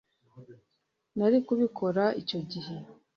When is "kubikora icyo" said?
1.47-2.39